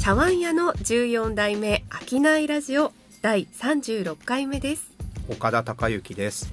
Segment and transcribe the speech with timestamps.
[0.00, 4.90] 茶碗屋の14代目商いラジオ第36回目です。
[5.28, 6.50] 岡田孝之です。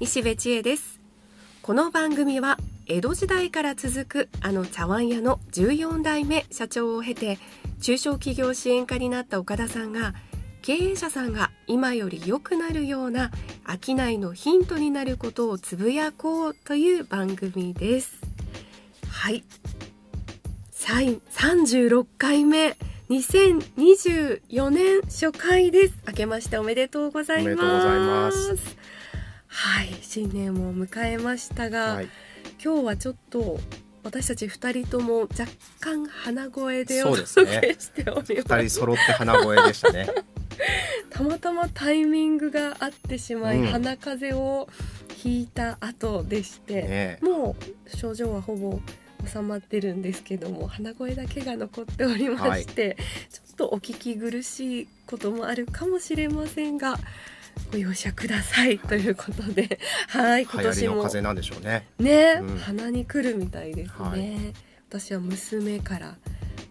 [0.00, 1.00] 西部千恵です。
[1.62, 7.38] この番組は江戸時代から続くあの茶碗屋の14代目社長を経て
[7.80, 10.12] 中小企業支援課になった岡田さんが
[10.60, 13.30] 経営者さんが今より良くなるような
[13.66, 18.18] 商いのヒントになることをつぶやこうという番組です。
[19.08, 19.42] はい。
[20.74, 22.76] 36回目
[23.10, 25.94] 2024年初回です。
[26.06, 28.76] 明けましておめでとうございます。
[29.48, 32.08] はい新年を迎えましたが、はい、
[32.64, 33.58] 今日はちょっと
[34.04, 35.46] 私たち2人とも若
[35.80, 40.06] 干鼻声でお届けしております、ね、2人揃って鼻声でしたね。
[41.10, 44.68] たまたまタイミングがあってしまい、うん、鼻風邪を
[45.16, 47.56] ひいた後でして、ね、も
[47.88, 48.78] う症状はほぼ
[49.26, 56.98] 収まってるんですけども鼻声だけが残っておりまして、はい、ちょっとお聞き苦しいこともあるかもしれませんが
[57.72, 61.86] ご容赦ください、ということで、 はい、今年も風なんでしょうね。
[61.98, 63.94] ね、うん、鼻に来るみたいですね。
[63.98, 64.54] はい、
[64.88, 66.16] 私は娘から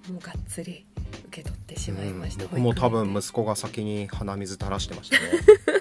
[0.09, 0.85] もうがっつり
[1.27, 2.45] 受け取ってしまいました。
[2.45, 5.23] うん、僕も多分息子が先に鼻水垂らしてましたね。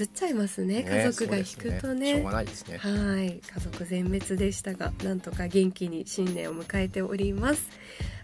[0.00, 0.84] 映っちゃいますね。
[0.84, 2.78] 家族が引くとね、ね、しょうがないですね。
[2.78, 3.40] はい。
[3.40, 7.68] 家族全滅でしたがなんとか元気に新年を迎えております。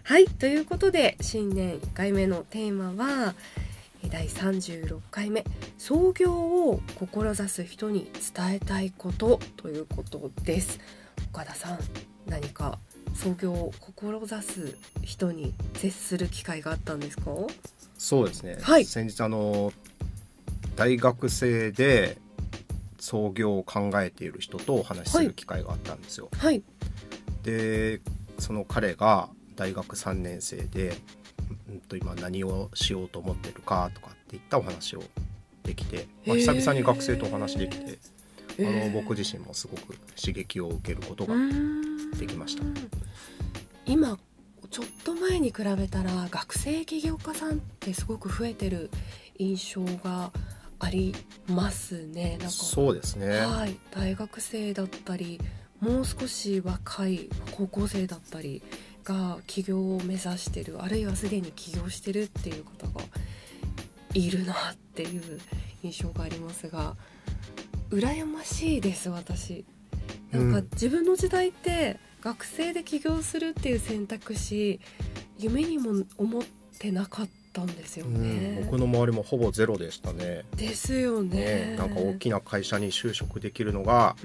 [0.03, 0.27] はい。
[0.27, 3.35] ということで新年1回目のテーマは
[4.09, 5.43] 第36回目。
[5.77, 10.79] 創業を志す人に伝えたいことということです。
[11.33, 11.79] 岡田さん
[12.27, 12.79] 何か
[13.13, 17.31] 創業を志す人に接する機会があったんですか？
[17.97, 19.71] そうですね、はい、先日あの
[20.75, 22.17] 大学生で
[22.99, 26.29] 創業を考えている人とお話しする機会があったんですよ。
[26.37, 26.63] はい、
[27.43, 28.01] で
[28.39, 30.95] その彼が大学3年生で、
[31.69, 35.03] うん、と今何をしようと思ってるかとかっていったお話を
[35.63, 37.99] できて、まあ、久々に学生とお話できて、
[38.59, 41.35] あの僕自身もすごく刺激を受けることが
[42.17, 42.63] できました。
[43.85, 44.17] 今
[44.71, 48.89] ちょっと前に比べたら学生起業家さんってすごく増えてる
[49.37, 50.31] 印象が
[50.85, 51.15] あり
[51.47, 52.37] ますね。
[52.39, 53.39] なんかそうですね。
[53.39, 53.75] はい。
[53.91, 55.39] 大学生だったり
[55.79, 58.61] もう少し若い高校生だったり
[59.03, 63.05] が起業を目指してるあるいはすでに起業してるっていう方が
[64.13, 65.39] いるなっていう
[65.83, 66.95] 印象がありますが
[67.89, 69.65] 羨ましいです私。
[70.31, 74.79] なんか自分の時代って学生で起業するっていう選択肢
[75.37, 76.43] 夢にも思っ
[76.79, 80.43] てなかったったんですよね、うん、僕の周りもほぼゼロでしたね。
[80.55, 84.15] ですよね、ね、なんか大きな会社に就職できるのが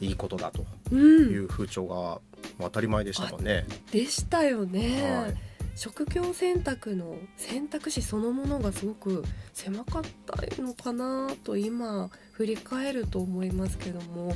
[0.00, 2.20] いいことだという風潮が
[2.60, 5.34] 当たり前でしたもんね、でしたよね、はい。
[5.76, 14.34] 職業選択の選択肢そのものがすごく狭かったのかなと今振り返ると思いますけども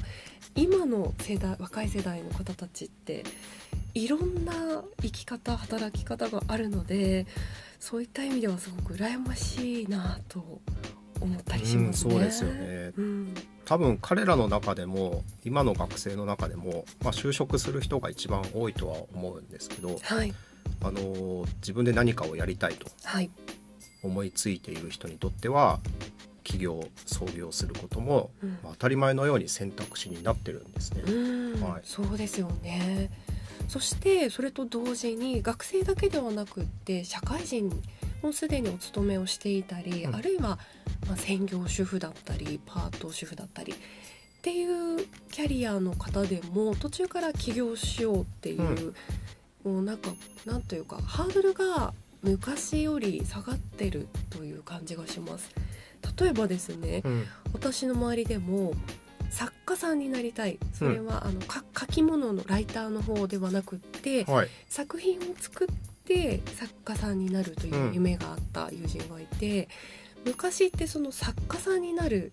[0.54, 3.24] 今の世代若い世代の方たちって
[3.94, 4.52] いろんな
[5.00, 7.26] 生き方働き方があるので
[7.78, 10.60] そういった意味ではすごく羨ましいなと
[11.20, 12.14] 思ったりしますね。
[12.14, 13.34] うん、そうですよね、うん、
[13.64, 20.34] 多分彼らの中でも今の学生の中でも、まあ、就職する人が一番多いとは思うんですけど、はい、
[20.82, 22.86] あの自分で何かをやりたいと
[24.02, 25.80] 思いついている人にとっては、
[26.42, 31.02] 起業創業することも、うん、まあ、当たり前のように選択肢になってるんですね。
[31.66, 33.10] はい、そうですよね
[33.68, 37.70] そしてそれと同時に学生だけではなくって社会人
[38.22, 40.58] もすでにお勤めをしていたり、うん、あるいは、
[41.06, 43.76] まあ、専業主婦だったりパート主婦だったりっ
[44.42, 48.94] ていうキャリアの方でも途中から起業しようっていう、
[49.64, 50.10] うん、もうなんか
[50.44, 55.50] なんというかハードルが昔より下がってるという感じがします。
[56.18, 58.72] 例えばですね、うん、私の周りでも
[59.34, 60.58] 作家さんになりたい。
[60.72, 65.68] それは、あの書き物のライターの方ではなくって、はい、作品を作っ
[66.04, 69.68] て作家さんになるという夢があった友人がいて、
[70.24, 72.32] うん、昔ってその作家さんになる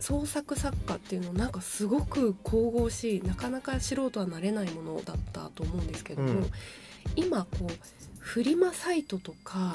[0.00, 6.50] 創作作家っていうのなんかすごく神々しいなかなか素人はなれないものだったと思うんですけども、うん、
[7.16, 7.72] 今こう
[8.18, 9.74] フリマサイトとか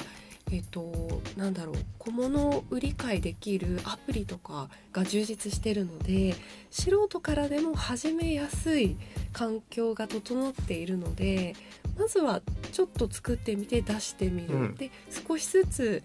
[0.52, 0.92] えっと、
[1.36, 6.34] なんだろう小物を売り買いできるアプリとかが充実してるので
[6.70, 8.96] 素人からでも始めやすい
[9.32, 11.54] 環境が整っているので
[11.98, 12.42] まずは
[12.72, 14.90] ちょっと作ってみて出してみる、うん、で
[15.26, 16.02] 少しずつ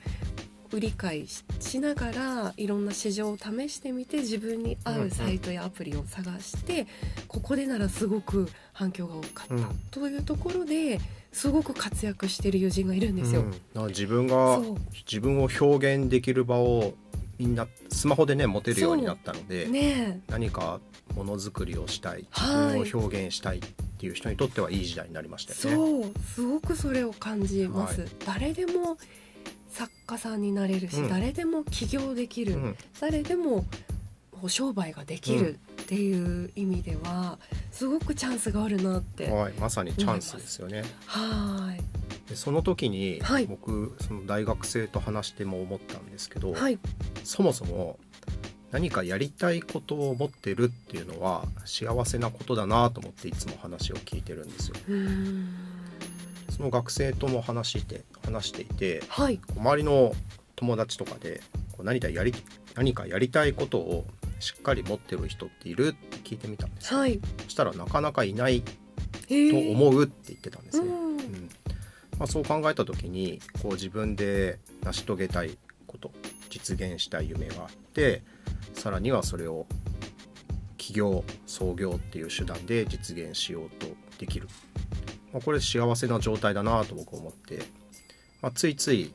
[0.72, 6.88] 売り買いししながらいろんな市場を試してみて自分に合うサイトやアプリを探して、
[7.28, 9.66] ここでならすごく反響が多かった、うん。
[9.92, 11.00] というところで
[11.32, 13.44] すごく活躍している友人がいるんですよ。
[13.76, 13.88] うん。
[13.88, 14.62] 自分が
[15.06, 16.94] 自分を表現できる場を
[17.38, 20.22] みんなスマホでね持てるようになったので、ね。
[20.30, 20.80] 何か
[21.16, 22.80] ものづくりをしたいはい。
[22.80, 23.62] 自分を表現したいっ
[24.00, 26.04] ていう人にとってはいい時代になりましたえよね。
[26.04, 26.24] そう。
[26.36, 28.98] すごくそれを感じます、は誰でも
[29.70, 31.10] 作家さんになれるし、うん。
[31.10, 32.76] 誰でも起業できる、うん。
[33.00, 33.66] 誰でも
[34.32, 37.40] こう商売ができるっていう意味では
[37.72, 40.84] すごくチャンスがあるなってはい、まさにチャンスですよね。
[41.06, 42.30] はい。
[42.30, 43.46] でその時に、はい。
[43.46, 46.80] 僕その大学生と話しても思ったんですけど、はい。
[47.24, 48.00] そもそも
[48.72, 54.76] 何かやりたいことを持ってるっていうのは幸せなことだなと思っていつも話を聞いてるんですよ。
[54.88, 55.69] うーん
[56.60, 59.40] その学生とも話して話していてはい。
[59.56, 60.14] 周りの
[60.58, 61.40] 友達とかで
[61.72, 62.34] こう何かやり
[62.76, 64.06] 何かやりたいことを
[64.42, 67.00] しっかり持ってる人っているって聞いてみたんですよ。
[67.00, 67.22] はい。
[67.46, 68.74] そしたらなかなかいないと
[69.30, 70.88] えー思うって言ってたんですね。
[70.90, 71.12] うん。
[71.12, 71.50] うん。
[72.20, 75.58] まあ、そう考えた時にこう自分で成し遂げたい
[75.88, 76.12] こと
[76.50, 78.22] 実現したい夢があって
[78.74, 79.66] さらにはそれを
[80.78, 84.50] 起業創業っていう手段で実現しようとできる、
[85.34, 87.60] まあ、これ幸せな状態だなと僕思って、
[88.42, 89.14] まあ、ついつい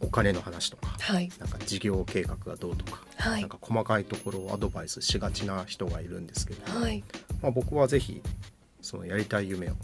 [0.00, 1.30] お金の話とかはい。
[1.38, 3.40] なんか事業計画がどうとか、はい。
[3.40, 7.02] なんか細かいところをアドバイスしがちな人がいるんですけど、はい。
[7.42, 8.22] まあ、僕はぜひ
[8.80, 9.74] そのやりたい夢を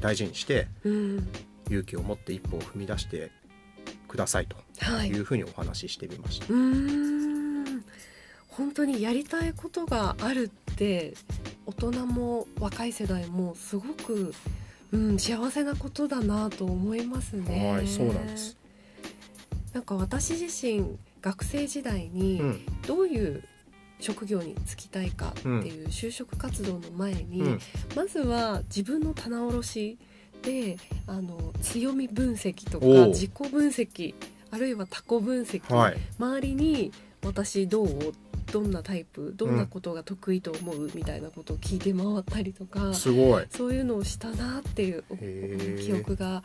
[0.00, 1.28] 大事にしてうん。
[1.68, 3.30] 勇気を持って一歩を踏み出して
[4.08, 5.08] くださいとはい。
[5.08, 6.46] いうふうにお話ししてみました。
[6.46, 7.84] うーん。
[8.48, 11.14] 本当にやりたいことがあるって
[11.66, 14.34] 大人も若い世代もすごく、
[14.92, 17.72] うん、幸せなことだなと思いますね。
[17.72, 18.56] はい、そうなんです。
[19.72, 23.44] なんか私自身学生時代にうん、どういう
[24.00, 27.58] 職業に就きたいかっていう就職活動の前に、うん、
[27.94, 29.98] まずは自分の棚卸し
[30.42, 34.14] であの強み分析とか自己分析
[34.50, 36.92] あるいは他己分析、はい、周りに
[37.24, 37.88] 私どう？
[38.52, 43.44] どんなタイプどんなことが得意と思うみたいなことを聞いて回ったりとか、すごい。
[43.50, 45.04] そういうのをしたなっていう
[45.80, 46.42] 記憶が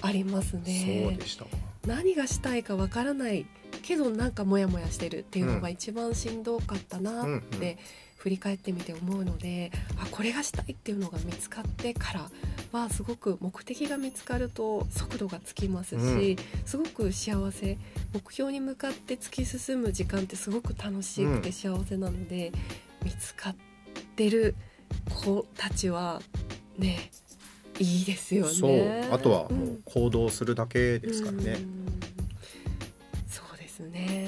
[0.00, 1.16] ありますそうね。
[1.20, 1.44] でした。
[1.86, 3.46] 何がしたいかわからない
[3.82, 7.78] けどなんかモヤモヤしてるっていうのがうん一番しんどかったなうんうんって
[8.20, 12.30] 振り返ってみて思うので、あこれがしたいっていうのが見つかってから
[12.70, 16.36] はすごく目的が見つかると速度がつきますし、うん。
[16.66, 17.78] すごく幸せ
[18.12, 22.52] 目標に向かって突き進む時間ってすごく楽しくて幸せなので、
[23.02, 23.56] 見つかっ
[24.16, 24.54] てる
[25.08, 26.20] 子たちは
[26.76, 27.10] ね
[27.78, 28.52] いいですよね。
[28.52, 31.52] そう、あとはもんう行動するだけですからね。
[31.52, 32.00] うん。
[33.26, 34.19] そうですね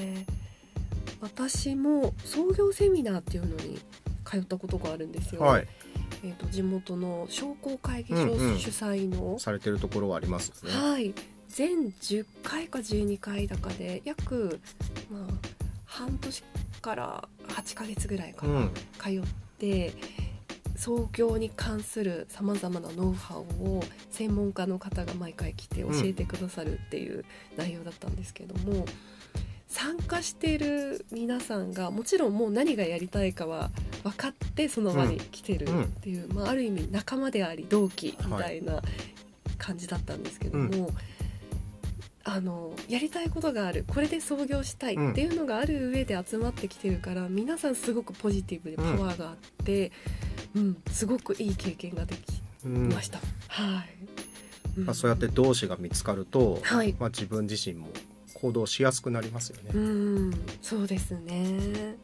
[1.23, 3.79] 私も創業セミナーっていうのに
[4.25, 5.67] 通ったことがあるんですよ、はい、
[6.21, 8.59] えー、と地元の商工会議所うんうん。
[8.59, 10.75] 主催の、されてるところはありますよね。
[10.75, 11.13] はい。
[11.47, 14.59] 全10回か12回だかで約、
[15.09, 15.21] まあ、
[15.85, 16.43] 半年
[16.81, 19.21] から8ヶ月ぐらいかな、うん、通っ
[19.59, 19.93] て
[20.75, 27.23] 創業に関するさまざまなノウハウを専門家の方が毎回来て教えてくださるっていう
[27.55, 28.85] 内容だったんですけども、
[29.73, 33.71] 参加している皆さんがもちろんもう何がやりたいかは
[34.03, 38.83] 分かってその場に来てるっていう、まあ、ある意味仲間であり同期みたいな
[39.57, 40.91] 感じだったんですけども。
[42.25, 49.91] あのやりたいことがあるこれで創業したいっていうのがある上で集まってきてるから、皆さんすごくポジティブでパワーがあって、
[50.55, 53.19] うんすごくいい経験ができうんました。
[53.49, 53.83] は
[54.77, 54.85] い、ん。
[54.85, 56.95] まあ、そうやって同志が見つかると、はい。
[56.97, 57.89] まあ、自分自身も
[58.43, 59.69] 行動しやすくなりますよね。
[59.73, 61.95] うんそうですね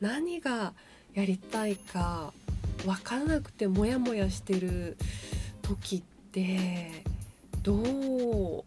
[0.00, 0.72] 何が
[1.12, 2.32] やりたいか
[2.86, 4.96] 分からなくてモヤモヤしてる
[5.60, 7.04] 時って
[7.62, 8.64] どう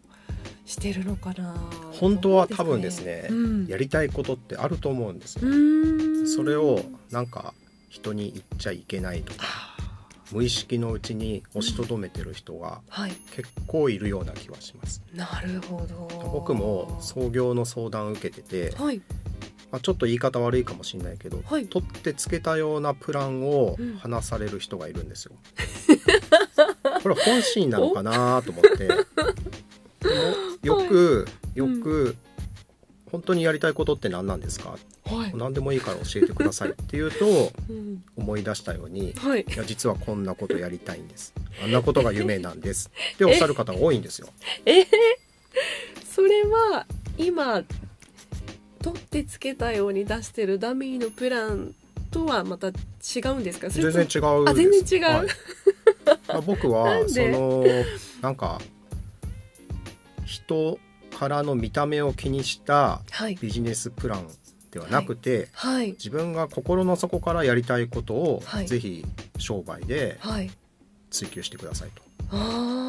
[0.64, 1.56] してるのかな
[1.92, 5.48] 本当は多分ですねうん、やりたいことってあると思うんですよ。
[5.48, 5.54] う
[6.22, 6.80] んそれを
[7.10, 7.52] なんか
[7.88, 9.71] 人に言っちゃいけないとかあ
[10.32, 13.12] 無意識のうちに押しとどめてる人がはい。
[13.34, 15.02] 結構いるような気はします。
[15.14, 16.08] なるほど。
[16.32, 19.00] 僕も創業の相談を受けてて、はい。
[19.70, 21.66] まあ、ちょっと言い方悪いかもしれないけど、はい。
[21.66, 23.96] 取ってつけたようなプランをうん。
[23.96, 25.32] 話される人がいるんですよ。
[27.02, 28.86] これ本心なのかなと思って。
[28.88, 32.16] でもよくよく、
[33.10, 34.70] 本当にやりたいことって何なんですか？
[34.70, 35.01] はい、
[35.34, 39.42] 何でもいいから教えてくださいって言うとうん、思い出したようにはい。
[39.42, 41.34] いや実はこんなことやりたいんです。
[41.62, 42.90] あんなことが夢なんです。
[43.14, 44.28] っておっしゃる方が多いんですよ。
[44.66, 44.86] えー
[46.14, 47.62] それは今
[48.82, 51.74] 取ってつけたように出してるダミーのプラン
[52.10, 52.72] とはまた違
[53.34, 53.68] うんですか？
[53.70, 55.26] 全然違うあ全然違う、はい。
[56.28, 57.64] まあ僕はその
[58.20, 58.60] なんか
[60.26, 60.78] 人
[61.18, 63.36] からの見た目を気にしたはい。
[63.40, 64.26] ビジネスプラン
[64.72, 65.92] ではなくて、はい。
[65.92, 68.66] 自分が心の底からやりたいことを、はい。
[68.66, 69.04] ぜひ
[69.38, 70.50] 商売ではい。
[71.10, 72.02] 追求してくださいと。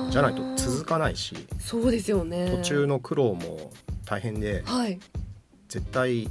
[0.09, 2.49] じゃないと続かないしそうですよね。
[2.49, 3.71] 途中の苦労も
[4.05, 4.99] 大変ではい。
[5.67, 6.29] 絶対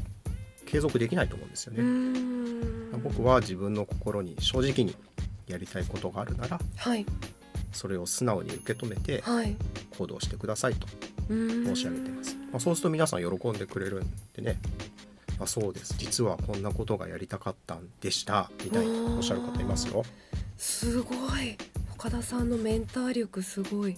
[0.64, 1.82] 継続できないと思うんですよね。
[1.82, 3.02] ん。
[3.02, 4.96] 僕は自分の心に正直に
[5.46, 7.04] やりたいことがあるならはい。
[7.72, 9.54] それを素直に受け止めてはい。
[9.98, 10.86] 行動してくださいと
[11.28, 14.58] 申申し上げてます、まあ、そうすると皆さん喜んでくれるんでね
[15.42, 15.94] あそうです。
[15.98, 18.50] 実はこんなことがやりたかったんでした。
[18.64, 20.04] みたいにおっしゃる方いますよ。
[20.56, 21.56] すごい。
[21.94, 23.96] 岡田さんのメンター力すごい。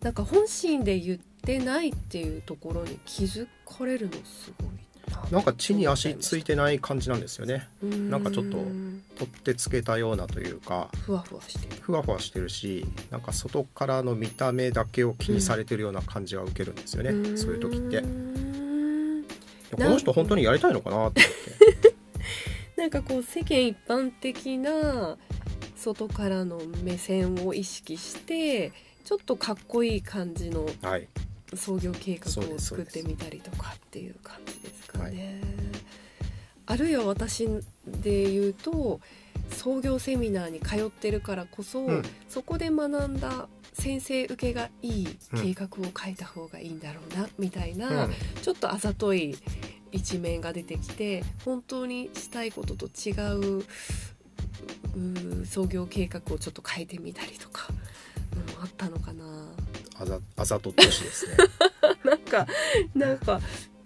[0.00, 5.38] なんか本心で言ってないっていうところに気づかれるのすごいな。
[5.40, 7.68] んか地に足ついてない感じなんですよね。
[7.82, 10.88] ななんかちょっとうん取ってつけたようなというか。
[11.06, 11.80] ふわふわしてる。
[11.80, 18.02] ふわふわしてるしなんか外からの見た目だけを気にされてるような感じは受けるんですよね、そういう時って
[19.76, 21.24] この人本当にやりたいのかなと思って。
[22.76, 25.16] なんかこう世間一般的な
[25.76, 28.72] 外からの目線を意識して
[29.04, 31.08] ちょっとかっこいい感じのはい。
[31.54, 35.40] 創業計画を作ってみたりとかっていう感じですかね。
[36.66, 37.46] あるいは私
[37.86, 39.00] で言うと
[39.50, 42.02] 創業セミナーに通ってるからこそ、うん。
[42.28, 48.12] そこで学んだ先生受けがいい計画を書いた方がいいんだろうな、みたいな、うん。
[48.40, 49.36] ちょっとあざとい
[49.92, 53.12] 一面が出てきて本当にしたいことと違
[53.60, 53.64] う
[55.44, 57.68] 創業計画をちょっと変えてみたりとか、
[58.56, 59.24] うん、あったのかな。
[59.96, 61.36] あざあざとってほしいですね。
[62.04, 62.46] なんか
[62.94, 63.40] なんか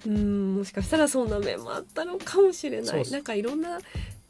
[0.07, 3.11] うんもしかしたらそんな面もあったのかもしれない。
[3.11, 3.79] なんかいろんな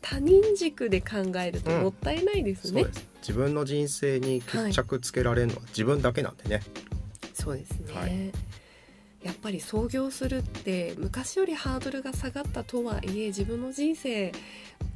[0.00, 3.08] 他人軸で考えるともったいないですね、そうです。
[3.20, 6.62] 自分の人生に決着つけられるのは自分だけなんでね、
[7.34, 8.32] そうですね、はい。
[9.22, 14.32] やっぱり創業するって昔よりハードルが下がったとはいえ自分の人生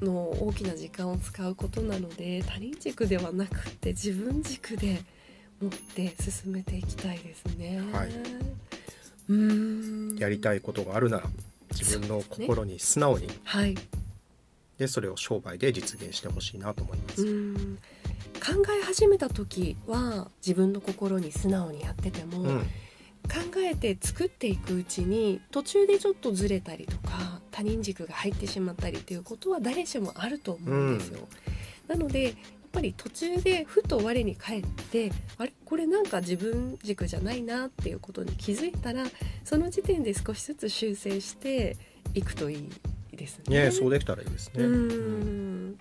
[0.00, 5.02] の大きな時間を使うことなので他人軸ではなくって自分軸で
[5.60, 7.80] 持って進めていきたいですね。
[7.92, 8.08] はい。
[9.28, 10.16] うーん。
[10.18, 11.28] やりたいことがあるなら
[11.72, 13.74] 自分の心に素直にはい
[14.82, 17.78] でそれを商売で実現してほしいなと思います、うん。
[18.34, 22.60] 考え始めた時は自分の心に素直にやってても、うん。
[23.22, 31.28] 考えて作っていくうちに途中でちょっとずれたりとか他人軸が入ってしまったりっていうことは誰しもあると思うんですよ。
[31.86, 32.34] なのでやっ
[32.72, 35.52] ぱり途中でふと我に返ってあれ？
[35.64, 39.04] これなんか自分軸じゃないなっていうことに気づいたら
[39.44, 41.76] その時点で少しずつ修正して
[42.14, 42.68] いくといい
[43.16, 43.64] ですね。
[43.64, 45.78] ねそうできたらいいですね、うん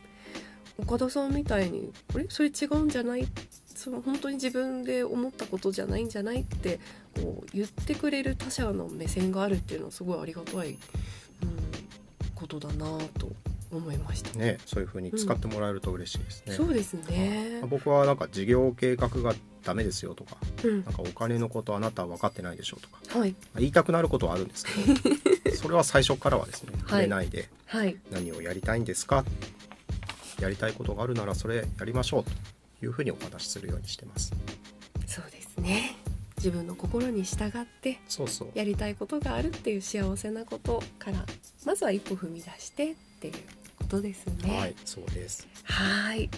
[0.77, 2.25] 岡田さんみたいに「あれ？
[2.29, 3.27] それ違うんじゃない?」
[3.75, 6.79] その本当に自分で思ったことじゃないんじゃないって
[7.15, 10.77] こう言ってくれる他者の目線があるっていうのはすごいありがたい、うん、
[12.35, 13.31] ことだなと
[13.71, 14.37] 思いました。
[14.37, 17.61] ねそういう風に使ってもらえると嬉しいですね、そうですね。
[17.69, 19.33] 僕はなんか事業計画が
[19.63, 24.71] ダメですよとかうんなんかお金のことあなたは分かってないでしょうとかはいまあ言いたくなることはあるんですけ
[25.09, 25.15] ど
[25.55, 26.81] それは最初からはですねはい。
[26.81, 27.97] 触れないで、はい。
[28.11, 29.25] 何をやりたいんですか？
[30.39, 32.31] やりたいことがあるならそれやりましょうと
[32.83, 34.33] いうふうにお話しするようにしてます。
[35.05, 35.95] そうですね。
[36.37, 38.49] 自分の心に従ってそうそう。
[38.55, 41.23] やりたいことがあるっていう幸せなことから
[41.65, 43.33] まずは一歩踏み出してっていう
[43.77, 44.57] ことですね。
[44.57, 45.47] はいそうです。
[45.65, 46.29] はい。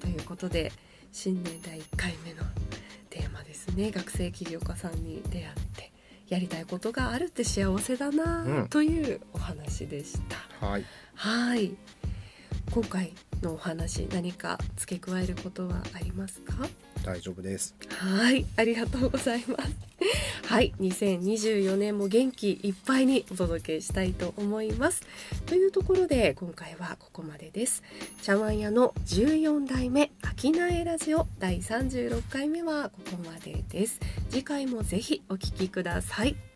[0.00, 0.70] ということで
[1.12, 2.42] 新年第1回目の
[3.08, 3.90] テーマですね。
[3.90, 5.87] 学生起業家さんに出会って
[6.28, 8.68] やりたいことがあるって幸せだな、うん。
[8.68, 10.18] というお話でし
[10.60, 10.66] た。
[10.66, 10.84] はい。
[11.14, 11.74] はい。
[12.70, 16.68] 今回のお話何か付け加えることはありますか？
[17.02, 17.74] 大丈夫です。
[17.88, 19.70] はい、ありがとうございます。
[20.48, 25.02] はい、2024年も元気いっぱいにお届けしたいと思います。
[25.44, 27.82] というところで今回はここまでです。
[28.22, 34.00] 茶碗屋の14代目秋苗ラジオ第36回目はここまでです。
[34.30, 36.47] 次回もぜひお聞きください。